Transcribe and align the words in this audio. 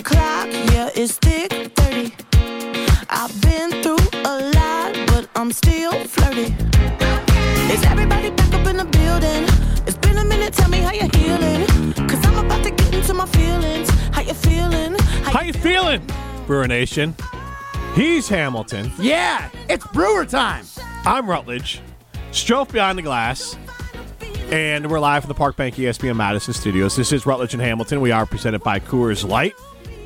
o'clock, 0.00 0.48
yeah, 0.72 0.90
it's 0.94 1.18
thick 1.18 1.52
30. 1.76 2.12
I've 3.10 3.40
been 3.42 3.70
through 3.82 3.96
a 4.24 4.50
lot, 4.54 4.92
but 5.08 5.28
I'm 5.36 5.52
still 5.52 5.92
flirty. 6.04 6.54
Is 7.72 7.82
everybody 7.84 8.30
back 8.30 8.52
up 8.54 8.66
in 8.66 8.76
the 8.76 8.84
building? 8.84 9.44
It's 9.86 9.96
been 9.98 10.18
a 10.18 10.24
minute, 10.24 10.52
tell 10.52 10.68
me 10.68 10.78
how 10.78 10.92
you're 10.92 11.10
healing. 11.16 11.92
Cause 12.08 12.24
I'm 12.26 12.44
about 12.44 12.64
to 12.64 12.70
get 12.70 12.94
into 12.94 13.14
my 13.14 13.26
feelings. 13.26 13.88
How 14.12 14.22
you 14.22 14.34
feeling? 14.34 14.96
How 14.98 15.42
you 15.42 15.52
feeling, 15.52 16.02
Brewer 16.46 16.66
Nation? 16.66 17.14
He's 17.94 18.28
Hamilton. 18.28 18.90
Yeah, 18.98 19.48
it's 19.68 19.86
brewer 19.88 20.24
time. 20.24 20.64
I'm 21.04 21.30
Rutledge. 21.30 21.80
Strofe 22.32 22.72
behind 22.72 22.98
the 22.98 23.02
glass. 23.02 23.56
And 24.50 24.90
we're 24.90 25.00
live 25.00 25.22
from 25.22 25.28
the 25.28 25.34
Park 25.34 25.56
Bank 25.56 25.76
ESPN 25.76 26.16
Madison 26.16 26.52
studios. 26.52 26.96
This 26.96 27.12
is 27.12 27.26
Rutledge 27.26 27.54
and 27.54 27.62
Hamilton. 27.62 28.00
We 28.00 28.10
are 28.10 28.26
presented 28.26 28.62
by 28.62 28.80
Coors 28.80 29.26
Light. 29.26 29.54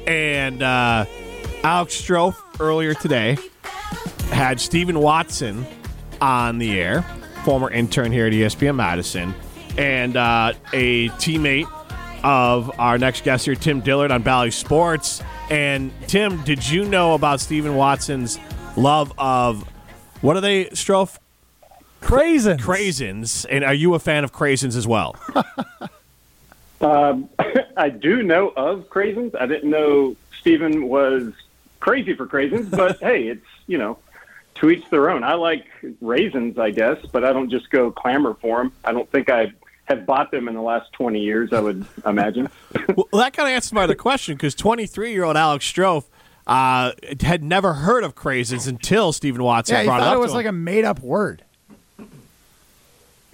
And 0.09 0.63
uh, 0.63 1.05
Alex 1.63 2.01
Strofe 2.01 2.35
earlier 2.61 2.95
today 2.95 3.37
had 4.31 4.59
Stephen 4.59 5.01
Watson 5.01 5.67
on 6.23 6.57
the 6.57 6.81
air, 6.81 7.03
former 7.45 7.71
intern 7.71 8.11
here 8.11 8.27
at 8.27 8.33
ESPN 8.33 8.77
Madison, 8.77 9.35
and 9.77 10.17
uh, 10.17 10.55
a 10.73 11.11
teammate 11.11 11.71
of 12.25 12.71
our 12.81 12.97
next 12.97 13.23
guest 13.23 13.45
here, 13.45 13.55
Tim 13.55 13.83
Dillard 13.83 14.11
on 14.11 14.23
Bally 14.23 14.51
Sports. 14.51 15.23
And 15.51 15.93
Tim, 16.07 16.43
did 16.43 16.67
you 16.67 16.87
know 16.87 17.13
about 17.13 17.41
Stephen 17.41 17.77
Watson's 17.77 18.39
love 18.79 19.13
of 19.19 19.63
what 20.23 20.37
are 20.37 20.41
they, 20.41 20.67
Strofe? 20.67 21.19
Craisins. 22.01 22.61
Craisins. 22.61 23.47
And 23.51 23.63
are 23.63 23.75
you 23.75 23.93
a 23.93 23.99
fan 23.99 24.25
of 24.25 24.33
craisins 24.33 24.75
as 24.75 24.87
well? 24.87 25.17
Um, 26.81 27.29
I 27.77 27.89
do 27.91 28.23
know 28.23 28.49
of 28.57 28.89
craisins. 28.89 29.35
I 29.41 29.47
didn't 29.47 29.71
know 29.71 30.17
Stephen 30.41 30.89
was 30.89 31.33
crazy 31.81 32.15
for 32.15 32.27
craisins, 32.27 32.71
but 32.71 32.99
hey, 33.01 33.29
it's 33.29 33.47
you 33.67 33.79
know, 33.79 33.99
to 34.57 34.71
each 34.71 34.89
their 34.91 35.11
own. 35.11 35.23
I 35.25 35.35
like 35.35 35.67
raisins, 36.01 36.59
I 36.59 36.71
guess, 36.71 36.99
but 37.13 37.25
I 37.25 37.33
don't 37.33 37.51
just 37.51 37.71
go 37.71 37.91
clamor 37.91 38.35
for 38.41 38.59
them. 38.59 38.73
I 38.85 38.93
don't 38.93 39.11
think 39.11 39.29
I 39.31 39.53
have 39.85 40.05
bought 40.07 40.31
them 40.31 40.49
in 40.49 40.55
the 40.55 40.63
last 40.63 40.93
twenty 40.93 41.21
years. 41.21 41.53
I 41.53 41.61
would 41.61 41.85
imagine. 42.07 42.49
well, 42.89 43.07
that 43.13 43.33
kind 43.33 43.49
of 43.49 43.55
answers 43.55 43.73
my 43.73 43.85
other 43.85 43.95
question 43.95 44.35
because 44.37 44.55
23 44.55 45.13
year 45.13 45.25
old 45.25 45.37
Alex 45.37 45.71
Strofe 45.71 46.05
uh, 46.47 46.93
had 47.21 47.43
never 47.43 47.75
heard 47.75 48.05
of 48.05 48.15
craisins 48.15 48.67
until 48.69 49.13
Stephen 49.13 49.43
Watson 49.43 49.75
Yeah, 49.75 49.81
he 49.83 49.87
brought 49.89 50.01
it 50.01 50.07
up 50.07 50.15
it 50.15 50.19
was 50.21 50.31
to 50.31 50.37
like 50.37 50.47
him. 50.47 50.55
a 50.55 50.59
made 50.59 50.85
up 50.85 51.01
word. 51.01 51.45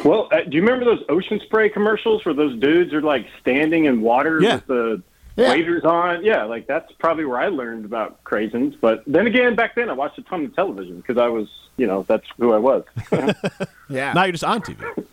Well, 0.04 0.28
uh, 0.30 0.42
do 0.42 0.56
you 0.56 0.62
remember 0.62 0.84
those 0.84 1.02
ocean 1.08 1.40
spray 1.44 1.68
commercials 1.68 2.24
where 2.24 2.34
those 2.34 2.58
dudes 2.60 2.92
are 2.92 3.02
like 3.02 3.26
standing 3.40 3.86
in 3.86 4.00
water 4.02 4.38
Yeah. 4.40 4.54
with 4.56 4.66
the 4.66 5.02
Yeah. 5.36 5.50
waders 5.50 5.84
on? 5.84 6.24
Yeah, 6.24 6.44
like 6.44 6.66
that's 6.66 6.92
probably 7.00 7.24
where 7.24 7.40
I 7.40 7.48
learned 7.48 7.84
about 7.84 8.22
craisins. 8.24 8.76
But 8.80 9.02
then 9.06 9.26
again, 9.26 9.54
back 9.56 9.74
then 9.74 9.90
I 9.90 9.92
watched 9.94 10.18
a 10.18 10.22
ton 10.22 10.44
of 10.44 10.54
television 10.54 10.96
because 10.98 11.18
I 11.18 11.26
was, 11.28 11.48
you 11.76 11.86
know, 11.88 12.04
that's 12.06 12.26
who 12.38 12.52
I 12.52 12.58
was. 12.58 12.84
Yeah. 13.88 14.12
Now 14.12 14.24
you're 14.24 14.32
just 14.32 14.44
on 14.44 14.60
TV. 14.62 15.04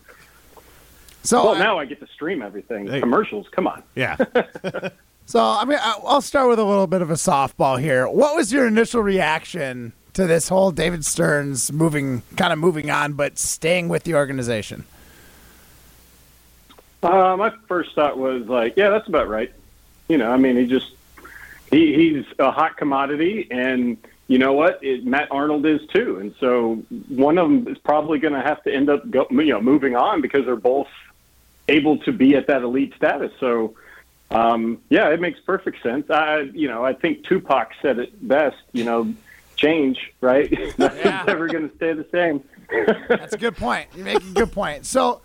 so 1.22 1.44
Well, 1.44 1.54
uh, 1.54 1.58
now 1.58 1.78
I 1.78 1.84
get 1.84 2.00
to 2.00 2.06
stream 2.06 2.40
everything. 2.42 2.86
Hey. 2.86 3.00
Commercials, 3.00 3.46
come 3.50 3.66
on. 3.66 3.82
Yeah. 3.94 4.16
So 5.24 5.38
I 5.40 5.64
mean, 5.64 5.78
I- 5.80 6.00
I'll 6.04 6.20
start 6.20 6.48
with 6.48 6.58
a 6.58 6.64
little 6.64 6.88
bit 6.88 7.00
of 7.00 7.08
a 7.08 7.14
softball 7.14 7.80
here. 7.80 8.08
What 8.08 8.34
was 8.34 8.52
your 8.52 8.66
initial 8.66 9.02
reaction 9.02 9.92
to 10.14 10.26
this 10.26 10.48
whole 10.48 10.70
David 10.70 11.04
Stearns 11.04 11.72
moving, 11.72 12.22
kind 12.36 12.52
of 12.52 12.58
moving 12.58 12.90
on, 12.90 13.14
but 13.14 13.38
staying 13.38 13.88
with 13.88 14.04
the 14.04 14.14
organization? 14.14 14.84
Uh, 17.02 17.36
my 17.36 17.52
first 17.66 17.94
thought 17.94 18.16
was 18.16 18.46
like, 18.46 18.76
yeah, 18.76 18.90
that's 18.90 19.08
about 19.08 19.28
right. 19.28 19.52
You 20.08 20.18
know, 20.18 20.30
I 20.30 20.36
mean, 20.36 20.56
he 20.56 20.66
just 20.66 20.92
he, 21.70 21.94
he's 21.94 22.26
a 22.38 22.50
hot 22.50 22.76
commodity, 22.76 23.48
and 23.50 23.96
you 24.28 24.38
know 24.38 24.52
what? 24.52 24.82
It, 24.84 25.04
Matt 25.04 25.28
Arnold 25.30 25.66
is 25.66 25.80
too, 25.88 26.18
and 26.18 26.34
so 26.38 26.76
one 27.08 27.38
of 27.38 27.48
them 27.48 27.66
is 27.68 27.78
probably 27.78 28.18
going 28.18 28.34
to 28.34 28.42
have 28.42 28.62
to 28.64 28.72
end 28.72 28.88
up 28.88 29.10
go, 29.10 29.26
you 29.30 29.46
know 29.46 29.60
moving 29.60 29.96
on 29.96 30.20
because 30.20 30.44
they're 30.44 30.54
both 30.56 30.88
able 31.68 31.98
to 31.98 32.12
be 32.12 32.36
at 32.36 32.46
that 32.48 32.62
elite 32.62 32.94
status. 32.96 33.32
So. 33.40 33.74
Um, 34.30 34.80
yeah, 34.88 35.10
it 35.10 35.20
makes 35.20 35.40
perfect 35.40 35.82
sense. 35.82 36.08
I, 36.08 36.48
you 36.54 36.66
know, 36.66 36.82
I 36.82 36.94
think 36.94 37.26
Tupac 37.26 37.72
said 37.82 37.98
it 37.98 38.26
best. 38.26 38.56
You 38.72 38.82
know, 38.82 39.14
change, 39.62 39.98
right? 40.20 40.50
Nothing's 40.78 41.04
Yeah. 41.04 41.24
ever 41.28 41.46
going 41.46 41.70
to 41.70 41.76
stay 41.76 41.92
the 41.94 42.06
same. 42.12 42.42
That's 43.08 43.34
a 43.34 43.38
good 43.38 43.56
point. 43.56 43.88
You 43.96 44.04
make 44.04 44.18
a 44.22 44.32
good 44.34 44.52
point. 44.52 44.84
So, 44.86 45.20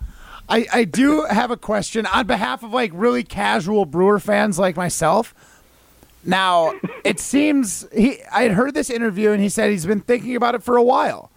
I, 0.50 0.66
I 0.72 0.84
do 0.84 1.24
have 1.24 1.50
a 1.50 1.56
question 1.58 2.06
on 2.06 2.26
behalf 2.26 2.62
of 2.62 2.72
like 2.72 2.90
really 2.94 3.22
casual 3.22 3.84
Brewer 3.84 4.18
fans 4.18 4.58
like 4.58 4.76
myself. 4.76 5.34
Now, 6.24 6.72
it 7.04 7.20
seems 7.20 7.86
he 7.94 8.22
I 8.32 8.42
had 8.42 8.52
heard 8.52 8.74
this 8.74 8.88
interview 8.90 9.30
and 9.32 9.42
he 9.42 9.48
said 9.50 9.70
he's 9.70 9.86
been 9.86 10.00
thinking 10.00 10.34
about 10.36 10.54
it 10.54 10.62
for 10.62 10.76
a 10.76 10.82
while. 10.82 11.30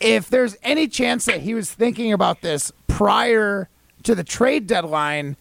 If 0.00 0.28
there's 0.28 0.56
any 0.62 0.88
chance 0.88 1.24
that 1.24 1.40
he 1.40 1.54
was 1.54 1.72
thinking 1.72 2.12
about 2.12 2.42
this 2.42 2.70
prior 2.86 3.68
to 4.02 4.14
the 4.14 4.24
trade 4.24 4.66
deadline, 4.66 5.36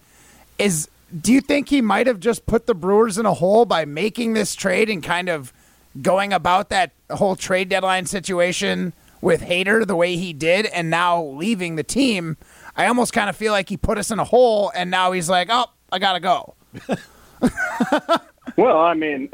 is 0.57 0.87
do 1.21 1.33
you 1.33 1.41
think 1.41 1.69
he 1.69 1.81
might 1.81 2.07
have 2.07 2.19
just 2.19 2.45
put 2.45 2.65
the 2.67 2.73
Brewers 2.73 3.17
in 3.17 3.25
a 3.25 3.33
hole 3.33 3.65
by 3.65 3.83
making 3.85 4.33
this 4.33 4.55
trade 4.55 4.89
and 4.89 5.03
kind 5.03 5.27
of 5.29 5.51
going 6.01 6.33
about 6.33 6.69
that 6.69 6.91
whole 7.11 7.35
trade 7.35 7.69
deadline 7.69 8.05
situation 8.05 8.93
with 9.21 9.41
Hader 9.41 9.85
the 9.85 9.95
way 9.95 10.15
he 10.17 10.33
did 10.33 10.65
and 10.65 10.89
now 10.89 11.21
leaving 11.23 11.75
the 11.75 11.83
team? 11.83 12.37
I 12.75 12.87
almost 12.87 13.13
kind 13.13 13.29
of 13.29 13.35
feel 13.35 13.51
like 13.51 13.69
he 13.69 13.77
put 13.77 13.97
us 13.97 14.11
in 14.11 14.19
a 14.19 14.23
hole 14.23 14.71
and 14.75 14.89
now 14.89 15.11
he's 15.11 15.29
like, 15.29 15.49
"Oh, 15.51 15.67
I 15.91 15.99
got 15.99 16.13
to 16.13 16.19
go." 16.19 16.55
Well, 18.57 18.79
I 18.79 18.93
mean, 18.93 19.29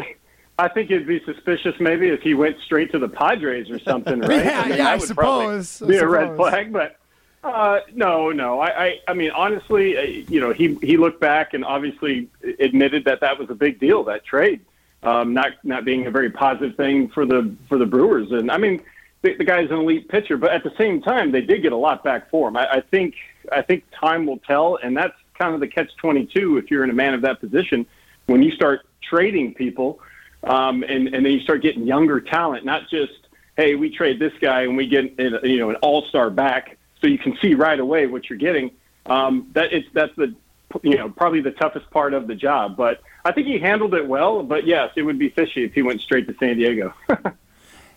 I 0.58 0.68
think 0.68 0.92
it'd 0.92 1.08
be 1.08 1.22
suspicious 1.26 1.76
maybe 1.80 2.10
if 2.10 2.22
he 2.22 2.34
went 2.34 2.58
straight 2.62 2.92
to 2.92 3.00
the 3.00 3.10
Padres 3.10 3.70
or 3.70 3.80
something, 3.80 4.20
right? 4.22 4.46
Yeah, 4.46 4.62
I 4.62 4.70
mean, 4.70 4.78
yeah, 4.78 4.88
I 4.90 4.98
that 4.98 5.08
would 5.08 5.18
probably 5.18 5.64
suppose, 5.64 5.90
Be 5.90 5.98
a 5.98 6.08
red 6.08 6.36
flag, 6.36 6.72
but 6.72 6.98
uh, 7.44 7.80
no, 7.94 8.32
no. 8.32 8.60
I, 8.60 8.86
I, 8.86 9.00
I 9.08 9.14
mean, 9.14 9.32
honestly, 9.32 9.98
uh, 9.98 10.02
you 10.02 10.40
know, 10.40 10.54
he 10.54 10.76
he 10.82 10.98
looked 10.98 11.20
back 11.20 11.54
and 11.54 11.64
obviously 11.64 12.30
admitted 12.60 13.06
that 13.06 13.22
that 13.22 13.40
was 13.40 13.50
a 13.50 13.56
big 13.56 13.80
deal 13.80 14.04
that 14.06 14.26
trade, 14.26 14.62
um, 15.04 15.34
not 15.34 15.54
not 15.64 15.86
being 15.86 16.08
a 16.08 16.12
very 16.12 16.30
positive 16.30 16.76
thing 16.76 17.10
for 17.10 17.26
the 17.26 17.54
for 17.68 17.78
the 17.78 17.86
Brewers. 17.86 18.32
And 18.32 18.52
I 18.52 18.58
mean, 18.58 18.82
the, 19.22 19.36
the 19.36 19.44
guy's 19.44 19.70
an 19.70 19.78
elite 19.78 20.10
pitcher, 20.10 20.38
but 20.38 20.52
at 20.52 20.64
the 20.64 20.74
same 20.78 21.02
time, 21.02 21.32
they 21.32 21.42
did 21.42 21.62
get 21.62 21.72
a 21.72 21.78
lot 21.78 22.04
back 22.04 22.30
for 22.30 22.48
him. 22.50 22.58
I, 22.58 22.68
I 22.74 22.82
think 22.82 23.16
I 23.52 23.62
think 23.62 23.84
time 23.92 24.26
will 24.26 24.40
tell, 24.40 24.78
and 24.82 24.96
that's 24.96 25.16
kind 25.38 25.54
of 25.54 25.60
the 25.60 25.68
catch 25.68 25.96
twenty 25.98 26.26
two 26.26 26.58
if 26.58 26.70
you're 26.70 26.84
in 26.84 26.90
a 26.90 26.94
man 26.94 27.14
of 27.14 27.22
that 27.22 27.40
position 27.40 27.86
when 28.26 28.44
you 28.44 28.52
start 28.52 28.82
trading 29.02 29.54
people, 29.54 30.00
um, 30.44 30.84
and 30.84 31.08
and 31.08 31.26
then 31.26 31.34
you 31.34 31.40
start 31.42 31.62
getting 31.62 31.86
younger 31.88 32.20
talent, 32.20 32.66
not 32.66 32.90
just 32.90 33.14
hey, 33.60 33.76
we 33.76 33.90
trade 33.90 34.20
this 34.20 34.32
guy 34.40 34.62
and 34.62 34.78
we 34.78 34.88
get 34.88 35.20
you 35.44 35.60
know 35.60 35.70
an 35.70 35.76
all 35.78 36.04
star 36.04 36.30
back, 36.30 36.78
so 37.02 37.08
you 37.08 37.18
can 37.18 37.38
see 37.42 37.56
right 37.56 37.80
away 37.80 38.08
what 38.08 38.30
you're 38.30 38.40
getting. 38.40 38.72
Um, 39.06 39.50
that 39.54 39.74
it's 39.74 39.88
that's 39.94 40.16
the 40.16 40.34
you 40.84 40.98
know 40.98 41.10
probably 41.10 41.42
the 41.42 41.52
toughest 41.52 41.90
part 41.92 42.14
of 42.14 42.28
the 42.28 42.36
job, 42.36 42.78
but 42.78 43.02
I 43.26 43.32
think 43.32 43.48
he 43.48 43.60
handled 43.60 43.94
it 43.94 44.08
well. 44.08 44.44
But 44.44 44.66
yes, 44.66 44.92
it 44.96 45.04
would 45.04 45.20
be 45.20 45.30
fishy 45.30 45.64
if 45.64 45.74
he 45.74 45.82
went 45.82 46.02
straight 46.02 46.28
to 46.28 46.36
San 46.40 46.58
Diego. 46.58 46.94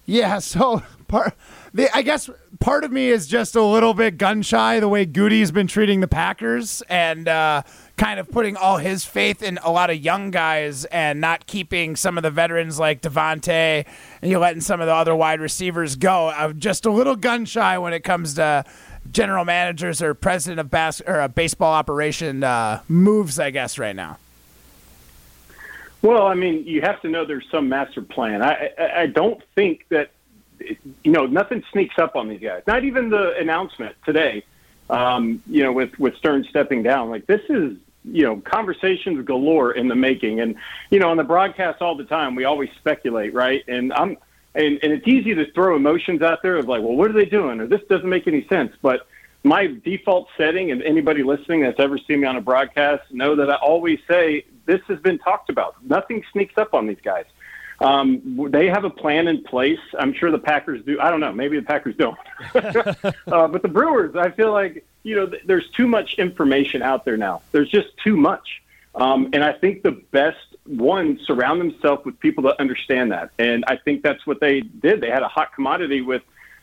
Yeah, 0.05 0.41
so 0.41 0.83
part 1.07 1.35
the, 1.75 1.95
I 1.97 2.03
guess 2.03 2.29
part 2.59 2.85
of 2.85 2.91
me 2.91 3.09
is 3.09 3.27
just 3.27 3.55
a 3.55 3.63
little 3.63 3.95
bit 3.95 4.19
gun 4.19 4.43
shy 4.43 4.81
the 4.81 4.89
way 4.89 5.07
Gutey's 5.07 5.53
been 5.53 5.69
treating 5.69 6.01
the 6.01 6.09
Packers 6.09 6.83
and 6.89 7.29
uh, 7.29 7.63
kind 7.97 8.19
of 8.19 8.29
putting 8.29 8.57
all 8.57 8.79
his 8.79 9.05
faith 9.05 9.43
in 9.43 9.59
a 9.63 9.71
lot 9.71 9.91
of 9.91 9.97
young 9.97 10.31
guys 10.31 10.85
and 10.87 11.21
not 11.21 11.47
keeping 11.47 11.95
some 11.95 12.17
of 12.17 12.23
the 12.23 12.31
veterans 12.31 12.79
like 12.81 13.01
Davante 13.01 13.87
and 14.21 14.31
you 14.31 14.39
letting 14.39 14.61
some 14.61 14.81
of 14.81 14.87
the 14.87 14.95
other 14.95 15.15
wide 15.15 15.41
receivers 15.41 15.97
go. 15.97 16.29
I'm 16.29 16.59
just 16.59 16.85
a 16.85 16.91
little 16.91 17.17
gun 17.17 17.45
shy 17.45 17.79
when 17.79 17.93
it 17.93 18.01
comes 18.01 18.35
to 18.35 18.65
general 19.11 19.45
managers 19.45 20.01
or 20.01 20.15
president 20.15 20.61
of 20.61 20.71
bas- 20.71 21.03
or 21.07 21.21
a 21.21 21.29
baseball 21.29 21.73
operation 21.73 22.45
uh, 22.45 22.81
moves, 22.89 23.39
I 23.39 23.51
guess, 23.51 23.79
right 23.79 23.97
now. 23.97 24.19
Well, 26.03 26.27
I 26.27 26.35
mean, 26.35 26.65
you 26.67 26.81
have 26.83 27.01
to 27.03 27.09
know 27.09 27.25
there's 27.25 27.49
some 27.51 27.69
master 27.69 28.03
plan. 28.03 28.43
I, 28.43 28.71
I, 28.79 29.03
I 29.03 29.07
don't 29.07 29.41
think 29.55 29.87
that, 29.89 30.11
you 30.59 31.13
know, 31.13 31.27
nothing 31.27 31.63
sneaks 31.73 31.99
up 31.99 32.17
on 32.17 32.29
these 32.29 32.41
guys. 32.41 32.63
Not 32.67 32.85
even 32.85 33.09
the 33.09 33.37
announcement 33.37 33.95
today, 34.05 34.45
um, 34.91 35.43
you 35.47 35.63
know, 35.63 35.73
with, 35.73 35.97
with 35.99 36.17
Stearns 36.17 36.49
stepping 36.49 36.83
down. 36.83 37.11
Like, 37.11 37.27
this 37.27 37.43
is, 37.49 37.77
you 38.05 38.25
know, 38.25 38.41
conversations 38.41 39.25
galore 39.25 39.73
in 39.73 39.87
the 39.87 39.95
making. 39.95 40.41
And, 40.41 40.57
you 40.91 40.99
know, 40.99 41.09
on 41.11 41.17
the 41.17 41.25
broadcast 41.25 41.81
all 41.81 41.95
the 41.95 42.05
time, 42.05 42.35
we 42.35 42.45
always 42.45 42.71
speculate, 42.73 43.33
right? 43.33 43.63
And 43.69 43.93
I'm, 43.93 44.17
and, 44.55 44.79
and 44.83 44.93
it's 44.93 45.07
easy 45.07 45.35
to 45.35 45.51
throw 45.53 45.77
emotions 45.77 46.23
out 46.23 46.43
there 46.43 46.57
of 46.57 46.69
like, 46.69 46.83
well, 46.83 46.95
what 46.95 47.11
are 47.11 47.15
they 47.15 47.25
doing? 47.25 47.61
Or 47.61 47.67
this 47.67 47.81
doesn't 47.89 48.09
make 48.09 48.27
any 48.27 48.47
sense. 48.49 48.73
But 48.83 49.07
my 49.45 49.67
default 49.67 50.29
setting, 50.37 50.71
and 50.71 50.83
anybody 50.83 51.23
listening 51.23 51.63
that's 51.63 51.81
ever 51.81 51.99
seen 51.99 52.21
me 52.21 52.27
on 52.27 52.37
a 52.37 52.41
broadcast 52.41 53.11
know 53.11 53.35
that 53.37 53.51
I 53.51 53.57
always 53.57 53.99
say 54.09 54.45
this 54.67 54.81
has 54.89 55.01
been 55.01 55.19
talked 55.19 55.51
about. 55.51 55.77
Nothing 55.85 56.23
sneaks 56.33 56.57
up 56.57 56.75
on 56.75 56.87
these 56.87 57.01
guys. 57.03 57.25
Um, 57.81 58.49
they 58.51 58.69
have 58.69 58.85
a 58.85 58.91
plan 58.91 59.27
in 59.27 59.43
place. 59.43 59.81
I'm 59.99 60.15
sure 60.15 60.31
the 60.31 60.39
Packers 60.39 60.85
do. 60.85 61.01
I 61.01 61.11
don't 61.11 61.19
know. 61.19 61.33
Maybe 61.33 61.59
the 61.59 61.67
Packers 61.67 61.97
don't. 61.97 62.17
uh, 62.55 63.49
but 63.49 63.63
the 63.63 63.69
Brewers, 63.69 64.15
I 64.15 64.31
feel 64.31 64.53
like 64.53 64.85
you 65.03 65.17
know, 65.17 65.27
th- 65.27 65.43
there's 65.47 65.69
too 65.71 65.89
much 65.89 66.15
information 66.15 66.83
out 66.83 67.05
there 67.05 67.17
now. 67.17 67.43
There's 67.51 67.69
just 67.69 67.89
too 67.99 68.17
much. 68.17 68.63
Um, 68.95 69.31
and 69.33 69.43
I 69.43 69.53
think 69.53 69.83
the 69.83 69.93
best 69.93 70.52
one 70.67 71.19
surround 71.27 71.61
themselves 71.61 72.05
with 72.05 72.19
people 72.21 72.45
that 72.45 72.61
understand 72.61 73.13
that, 73.13 73.31
and 73.39 73.65
I 73.67 73.77
think 73.77 74.03
that's 74.03 74.27
what 74.27 74.41
they 74.41 74.61
did. 74.61 75.01
They 75.01 75.11
had 75.11 75.23
a 75.23 75.29
hot 75.29 75.53
commodity 75.55 76.01
with 76.01 76.23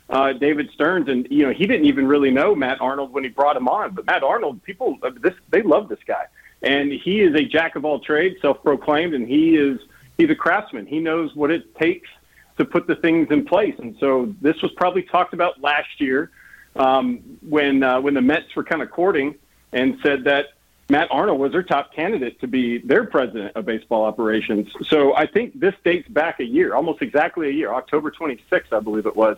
uh, 0.09 0.33
David 0.33 0.69
Stearns, 0.73 1.07
and 1.07 1.27
you 1.29 1.45
know 1.45 1.51
he 1.51 1.67
didn't 1.67 1.85
even 1.85 2.07
really 2.07 2.31
know 2.31 2.55
Matt 2.55 2.81
Arnold 2.81 3.13
when 3.13 3.23
he 3.23 3.29
brought 3.29 3.55
him 3.55 3.67
on. 3.67 3.93
But 3.93 4.05
Matt 4.05 4.23
Arnold, 4.23 4.63
people 4.63 4.97
uh, 5.03 5.11
this 5.21 5.33
they 5.49 5.61
love 5.61 5.89
this 5.89 5.99
guy, 6.07 6.25
and 6.61 6.91
he 6.91 7.21
is 7.21 7.35
a 7.35 7.43
jack 7.43 7.75
of 7.75 7.85
all 7.85 7.99
trades, 7.99 8.37
self-proclaimed, 8.41 9.13
and 9.13 9.27
he 9.27 9.55
is 9.55 9.79
he's 10.17 10.29
a 10.29 10.35
craftsman. 10.35 10.85
He 10.85 10.99
knows 10.99 11.35
what 11.35 11.51
it 11.51 11.75
takes 11.75 12.09
to 12.57 12.65
put 12.65 12.87
the 12.87 12.95
things 12.95 13.27
in 13.31 13.45
place, 13.45 13.75
and 13.79 13.95
so 13.99 14.33
this 14.41 14.61
was 14.61 14.71
probably 14.77 15.03
talked 15.03 15.33
about 15.33 15.61
last 15.61 15.99
year 15.99 16.31
um, 16.75 17.19
when 17.47 17.83
uh, 17.83 18.01
when 18.01 18.13
the 18.13 18.21
Mets 18.21 18.55
were 18.55 18.63
kind 18.63 18.81
of 18.81 18.89
courting 18.89 19.35
and 19.71 19.97
said 20.01 20.23
that 20.23 20.47
Matt 20.89 21.07
Arnold 21.11 21.39
was 21.39 21.51
their 21.51 21.63
top 21.63 21.93
candidate 21.93 22.39
to 22.41 22.47
be 22.47 22.79
their 22.79 23.05
president 23.05 23.55
of 23.55 23.65
baseball 23.65 24.05
operations. 24.05 24.67
So 24.87 25.15
I 25.15 25.27
think 25.27 25.59
this 25.59 25.75
dates 25.83 26.09
back 26.09 26.39
a 26.39 26.45
year, 26.45 26.73
almost 26.73 27.01
exactly 27.01 27.47
a 27.47 27.51
year, 27.51 27.71
October 27.71 28.11
26th, 28.11 28.73
I 28.73 28.79
believe 28.79 29.05
it 29.05 29.15
was. 29.15 29.37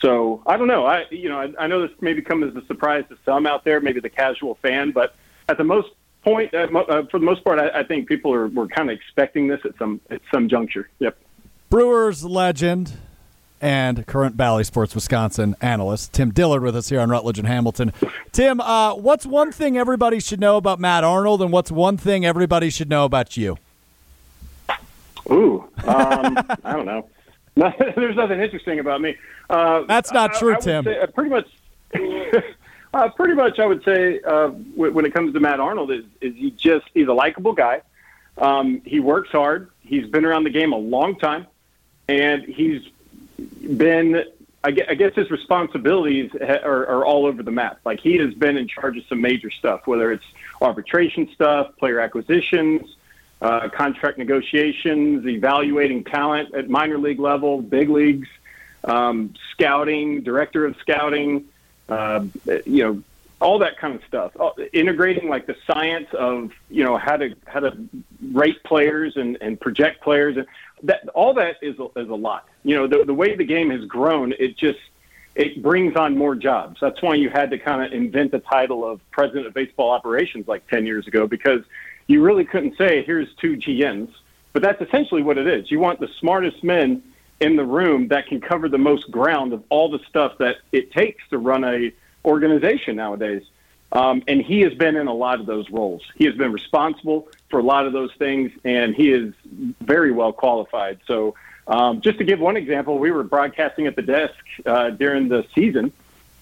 So 0.00 0.42
I 0.46 0.56
don't 0.56 0.68
know. 0.68 0.86
I 0.86 1.06
you 1.10 1.28
know 1.28 1.40
I, 1.40 1.52
I 1.58 1.66
know 1.66 1.86
this 1.86 1.96
may 2.00 2.18
come 2.20 2.42
as 2.42 2.54
a 2.54 2.64
surprise 2.66 3.04
to 3.08 3.18
some 3.24 3.46
out 3.46 3.64
there, 3.64 3.80
maybe 3.80 4.00
the 4.00 4.10
casual 4.10 4.56
fan, 4.62 4.92
but 4.92 5.14
at 5.48 5.58
the 5.58 5.64
most 5.64 5.88
point, 6.22 6.54
uh, 6.54 6.66
for 7.10 7.18
the 7.18 7.24
most 7.24 7.44
part, 7.44 7.58
I, 7.58 7.80
I 7.80 7.82
think 7.82 8.08
people 8.08 8.32
are 8.32 8.48
were 8.48 8.66
kind 8.66 8.90
of 8.90 8.96
expecting 8.96 9.48
this 9.48 9.60
at 9.64 9.76
some 9.78 10.00
at 10.10 10.20
some 10.32 10.48
juncture. 10.48 10.88
Yep. 10.98 11.18
Brewers 11.68 12.24
legend 12.24 12.94
and 13.60 14.06
current 14.06 14.36
Bally 14.36 14.64
Sports 14.64 14.94
Wisconsin 14.94 15.54
analyst 15.60 16.12
Tim 16.12 16.30
Dillard 16.30 16.62
with 16.62 16.76
us 16.76 16.88
here 16.88 17.00
on 17.00 17.10
Rutledge 17.10 17.38
and 17.38 17.46
Hamilton. 17.46 17.92
Tim, 18.32 18.60
uh, 18.60 18.94
what's 18.94 19.26
one 19.26 19.52
thing 19.52 19.76
everybody 19.76 20.20
should 20.20 20.40
know 20.40 20.56
about 20.56 20.80
Matt 20.80 21.04
Arnold, 21.04 21.42
and 21.42 21.52
what's 21.52 21.70
one 21.70 21.96
thing 21.96 22.24
everybody 22.24 22.70
should 22.70 22.88
know 22.88 23.04
about 23.04 23.36
you? 23.36 23.58
Ooh, 25.30 25.68
um, 25.84 26.36
I 26.64 26.72
don't 26.72 26.86
know. 26.86 27.08
There's 27.56 28.16
nothing 28.16 28.40
interesting 28.40 28.78
about 28.78 29.00
me. 29.00 29.16
Uh, 29.48 29.82
That's 29.82 30.12
not 30.12 30.34
true, 30.34 30.54
I, 30.54 30.56
I 30.56 30.60
Tim. 30.60 30.84
Say, 30.84 30.98
uh, 30.98 31.06
pretty 31.08 31.30
much. 31.30 31.46
uh, 32.94 33.08
pretty 33.10 33.34
much, 33.34 33.58
I 33.58 33.66
would 33.66 33.84
say 33.84 34.20
uh, 34.20 34.48
when 34.48 35.04
it 35.04 35.12
comes 35.12 35.34
to 35.34 35.40
Matt 35.40 35.60
Arnold, 35.60 35.90
is 35.90 36.04
is 36.20 36.34
he 36.34 36.52
just 36.52 36.86
he's 36.94 37.08
a 37.08 37.12
likable 37.12 37.52
guy. 37.52 37.82
Um, 38.38 38.80
he 38.84 39.00
works 39.00 39.30
hard. 39.30 39.70
He's 39.80 40.06
been 40.06 40.24
around 40.24 40.44
the 40.44 40.50
game 40.50 40.72
a 40.72 40.78
long 40.78 41.16
time, 41.16 41.46
and 42.08 42.44
he's 42.44 42.82
been. 43.76 44.24
I 44.62 44.72
guess 44.72 45.14
his 45.14 45.30
responsibilities 45.30 46.30
are, 46.38 46.86
are 46.86 47.02
all 47.02 47.24
over 47.24 47.42
the 47.42 47.50
map. 47.50 47.80
Like 47.86 47.98
he 47.98 48.18
has 48.18 48.34
been 48.34 48.58
in 48.58 48.68
charge 48.68 48.98
of 48.98 49.04
some 49.08 49.18
major 49.22 49.50
stuff, 49.50 49.86
whether 49.86 50.12
it's 50.12 50.24
arbitration 50.60 51.30
stuff, 51.32 51.74
player 51.78 51.98
acquisitions, 51.98 52.82
uh, 53.40 53.70
contract 53.70 54.18
negotiations, 54.18 55.26
evaluating 55.26 56.04
talent 56.04 56.54
at 56.54 56.68
minor 56.68 56.98
league 56.98 57.20
level, 57.20 57.62
big 57.62 57.88
leagues, 57.88 58.28
um, 58.84 59.32
scouting, 59.52 60.22
director 60.22 60.66
of 60.66 60.76
scouting, 60.76 61.46
uh, 61.88 62.22
you 62.66 62.84
know, 62.84 63.02
all 63.40 63.58
that 63.58 63.78
kind 63.78 63.94
of 63.94 64.02
stuff. 64.06 64.32
Uh, 64.38 64.50
integrating 64.72 65.28
like 65.28 65.46
the 65.46 65.56
science 65.66 66.08
of 66.12 66.50
you 66.68 66.84
know 66.84 66.96
how 66.96 67.16
to 67.16 67.34
how 67.46 67.60
to 67.60 67.76
rate 68.32 68.62
players 68.64 69.16
and, 69.16 69.38
and 69.40 69.60
project 69.60 70.02
players, 70.02 70.36
and 70.36 70.46
that 70.82 71.08
all 71.14 71.34
that 71.34 71.56
is 71.62 71.78
a, 71.78 71.86
is 71.98 72.08
a 72.08 72.14
lot. 72.14 72.46
You 72.64 72.76
know, 72.76 72.86
the 72.86 73.04
the 73.04 73.14
way 73.14 73.36
the 73.36 73.44
game 73.44 73.70
has 73.70 73.84
grown, 73.86 74.32
it 74.38 74.56
just 74.56 74.78
it 75.34 75.62
brings 75.62 75.96
on 75.96 76.16
more 76.16 76.34
jobs. 76.34 76.78
That's 76.80 77.00
why 77.02 77.14
you 77.14 77.30
had 77.30 77.50
to 77.50 77.58
kind 77.58 77.84
of 77.84 77.92
invent 77.92 78.32
the 78.32 78.40
title 78.40 78.84
of 78.88 79.00
president 79.10 79.46
of 79.46 79.54
baseball 79.54 79.90
operations 79.90 80.46
like 80.46 80.66
ten 80.68 80.86
years 80.86 81.06
ago 81.06 81.26
because 81.26 81.62
you 82.06 82.22
really 82.22 82.44
couldn't 82.44 82.76
say 82.76 83.02
here's 83.04 83.32
two 83.36 83.56
GMs, 83.56 84.12
but 84.52 84.62
that's 84.62 84.82
essentially 84.82 85.22
what 85.22 85.38
it 85.38 85.46
is. 85.46 85.70
You 85.70 85.78
want 85.78 86.00
the 86.00 86.08
smartest 86.18 86.62
men 86.62 87.02
in 87.40 87.56
the 87.56 87.64
room 87.64 88.08
that 88.08 88.26
can 88.26 88.40
cover 88.40 88.68
the 88.68 88.78
most 88.78 89.10
ground 89.10 89.54
of 89.54 89.62
all 89.70 89.90
the 89.90 90.00
stuff 90.08 90.36
that 90.38 90.56
it 90.72 90.92
takes 90.92 91.26
to 91.30 91.38
run 91.38 91.64
a 91.64 91.90
organization 92.24 92.96
nowadays. 92.96 93.42
Um, 93.92 94.22
and 94.28 94.40
he 94.40 94.60
has 94.60 94.74
been 94.74 94.96
in 94.96 95.08
a 95.08 95.12
lot 95.12 95.40
of 95.40 95.46
those 95.46 95.68
roles. 95.70 96.02
He 96.14 96.24
has 96.26 96.36
been 96.36 96.52
responsible 96.52 97.28
for 97.48 97.58
a 97.58 97.62
lot 97.62 97.86
of 97.86 97.92
those 97.92 98.12
things, 98.14 98.52
and 98.64 98.94
he 98.94 99.10
is 99.10 99.34
very 99.80 100.12
well 100.12 100.32
qualified. 100.32 101.00
So, 101.06 101.34
um, 101.66 102.00
just 102.00 102.18
to 102.18 102.24
give 102.24 102.38
one 102.38 102.56
example, 102.56 102.98
we 102.98 103.10
were 103.10 103.24
broadcasting 103.24 103.86
at 103.86 103.96
the 103.96 104.02
desk 104.02 104.34
uh, 104.64 104.90
during 104.90 105.28
the 105.28 105.44
season, 105.54 105.92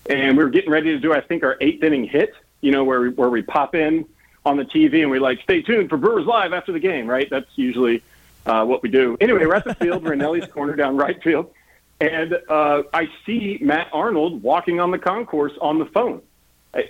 and 0.09 0.37
we 0.37 0.45
were 0.45 0.51
getting 0.51 0.71
ready 0.71 0.91
to 0.91 0.99
do, 0.99 1.15
I 1.15 1.23
think, 1.23 1.43
our 1.43 1.57
eighth 1.61 1.83
inning 1.83 2.05
hit. 2.05 2.35
You 2.61 2.73
know, 2.73 2.85
where 2.85 3.01
we, 3.01 3.09
where 3.11 3.31
we 3.31 3.43
pop 3.43 3.75
in 3.75 4.05
on 4.45 4.57
the 4.57 4.65
TV 4.65 5.03
and 5.03 5.11
we 5.11 5.19
like 5.19 5.41
stay 5.43 5.63
tuned 5.63 5.89
for 5.89 5.97
Brewers 5.97 6.27
Live 6.27 6.53
after 6.53 6.73
the 6.73 6.81
game, 6.81 7.07
right? 7.07 7.29
That's 7.31 7.51
usually 7.55 8.03
uh, 8.47 8.65
what 8.65 8.83
we 8.83 8.89
do. 8.89 9.17
Anyway, 9.21 9.47
we're 9.47 9.55
at 9.55 9.65
the 9.65 9.75
field, 9.75 10.03
we're 10.03 10.15
in 10.15 10.23
Ellie's 10.23 10.47
corner 10.53 10.75
down 10.75 10.97
right 10.97 11.23
field, 11.23 11.53
and 12.01 12.39
uh, 12.49 12.83
I 12.93 13.09
see 13.27 13.59
Matt 13.61 13.89
Arnold 13.93 14.43
walking 14.43 14.81
on 14.81 14.91
the 14.91 14.99
concourse 14.99 15.53
on 15.61 15.79
the 15.79 15.87
phone. 15.87 16.23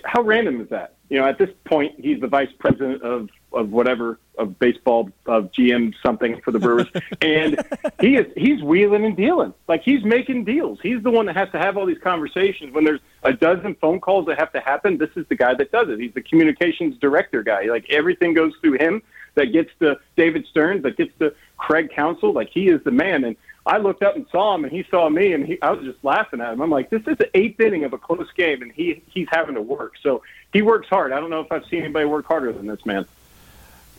How 0.03 0.21
random 0.21 0.61
is 0.61 0.69
that? 0.69 0.95
You 1.09 1.19
know, 1.19 1.25
at 1.25 1.39
this 1.39 1.49
point, 1.65 1.99
he's 1.99 2.19
the 2.19 2.27
vice 2.27 2.51
president 2.59 3.01
of 3.01 3.29
of 3.51 3.71
whatever 3.71 4.19
of 4.37 4.59
baseball 4.59 5.09
of 5.25 5.51
GM 5.51 5.95
something 6.03 6.39
for 6.41 6.51
the 6.51 6.59
Brewers, 6.59 6.87
and 7.21 7.59
he 7.99 8.15
is 8.15 8.27
he's 8.37 8.61
wheeling 8.61 9.05
and 9.05 9.17
dealing 9.17 9.53
like 9.67 9.81
he's 9.81 10.03
making 10.03 10.45
deals. 10.45 10.79
He's 10.83 11.01
the 11.01 11.09
one 11.09 11.25
that 11.25 11.35
has 11.35 11.49
to 11.51 11.57
have 11.57 11.77
all 11.77 11.87
these 11.87 11.97
conversations 12.03 12.73
when 12.73 12.83
there's 12.83 12.99
a 13.23 13.33
dozen 13.33 13.73
phone 13.75 13.99
calls 13.99 14.27
that 14.27 14.37
have 14.37 14.51
to 14.53 14.59
happen. 14.59 14.97
This 14.97 15.09
is 15.15 15.25
the 15.29 15.35
guy 15.35 15.55
that 15.55 15.71
does 15.71 15.89
it. 15.89 15.99
He's 15.99 16.13
the 16.13 16.21
communications 16.21 16.97
director 16.99 17.41
guy. 17.41 17.63
Like 17.63 17.89
everything 17.89 18.35
goes 18.35 18.53
through 18.61 18.77
him. 18.77 19.01
That 19.35 19.47
gets 19.47 19.71
to 19.79 19.97
David 20.15 20.45
Stearns. 20.49 20.83
That 20.83 20.97
gets 20.97 21.17
to 21.19 21.33
Craig 21.57 21.89
Counsell. 21.91 22.33
Like 22.33 22.49
he 22.49 22.67
is 22.67 22.83
the 22.83 22.91
man. 22.91 23.23
And 23.23 23.35
I 23.65 23.77
looked 23.77 24.03
up 24.03 24.15
and 24.15 24.25
saw 24.31 24.55
him, 24.55 24.63
and 24.63 24.71
he 24.71 24.85
saw 24.89 25.09
me, 25.09 25.33
and 25.33 25.45
he, 25.45 25.61
I 25.61 25.71
was 25.71 25.85
just 25.85 26.03
laughing 26.03 26.41
at 26.41 26.53
him. 26.53 26.61
I'm 26.61 26.69
like, 26.69 26.89
this 26.89 27.01
is 27.07 27.17
the 27.17 27.29
eighth 27.37 27.59
inning 27.59 27.83
of 27.83 27.93
a 27.93 27.97
close 27.97 28.31
game, 28.35 28.61
and 28.61 28.71
he 28.71 29.03
he's 29.07 29.27
having 29.31 29.55
to 29.55 29.61
work. 29.61 29.93
So 30.01 30.23
he 30.53 30.61
works 30.61 30.87
hard. 30.87 31.11
I 31.11 31.19
don't 31.19 31.29
know 31.29 31.41
if 31.41 31.51
I've 31.51 31.65
seen 31.65 31.83
anybody 31.83 32.05
work 32.05 32.25
harder 32.25 32.51
than 32.51 32.67
this 32.67 32.85
man. 32.85 33.05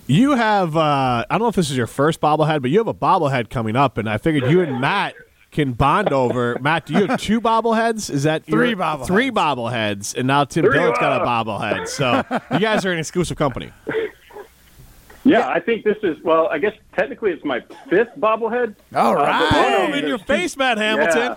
You 0.07 0.33
have, 0.33 0.77
uh, 0.77 0.81
I 0.81 1.25
don't 1.31 1.43
know 1.43 1.49
if 1.49 1.55
this 1.55 1.71
is 1.71 1.77
your 1.77 1.87
first 1.87 2.21
bobblehead, 2.21 2.63
but 2.63 2.71
you 2.73 2.79
have 2.79 2.89
a 2.89 2.95
bobblehead 2.95 3.49
coming 3.49 3.77
up, 3.77 3.97
and 3.97 4.11
I 4.11 4.19
figured 4.19 4.51
you 4.51 4.61
and 4.61 4.81
Matt 4.81 5.15
can 5.53 5.73
bond 5.73 6.13
over. 6.13 6.59
Matt, 6.61 6.87
do 6.87 6.95
you 6.95 7.07
have 7.07 7.21
two 7.21 7.41
bobbleheads? 7.41 8.11
Is 8.11 8.25
that 8.25 8.45
three 8.45 8.71
your, 8.71 8.79
bobbleheads? 8.79 9.07
Three 9.07 9.31
bobbleheads, 9.31 10.17
and 10.17 10.27
now 10.27 10.45
Tim 10.45 10.65
Three, 10.65 10.73
Dillard's 10.73 10.99
got 10.99 11.23
a 11.23 11.25
bobblehead. 11.25 11.87
So 11.87 12.25
you 12.53 12.59
guys 12.59 12.85
are 12.85 12.93
an 12.93 12.99
exclusive 12.99 13.37
company. 13.37 13.71
Yeah, 15.25 15.49
I 15.49 15.61
think 15.61 15.85
this 15.85 15.99
is 16.03 16.19
well. 16.23 16.47
I 16.49 16.59
guess 16.59 16.75
technically 16.95 17.31
it's 17.33 17.45
my 17.45 17.61
fifth 17.89 18.17
bobblehead. 18.19 18.75
All 18.95 19.15
right, 19.15 19.29
Uh, 19.29 19.39
but 19.39 19.51
right. 19.53 19.53
one 19.53 19.73
of 19.73 19.79
Boom 19.83 19.91
them, 19.93 19.99
in 20.03 20.09
your 20.09 20.19
face, 20.19 20.57
Matt 20.57 20.79
Hamilton. 20.79 21.19
Yeah. 21.19 21.37